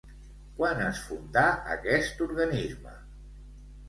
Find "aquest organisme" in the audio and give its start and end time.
1.75-2.95